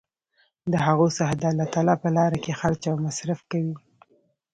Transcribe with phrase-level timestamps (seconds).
[0.71, 3.75] د هغو څخه د الله تعالی په لاره کي خرچ او مصر ف کوي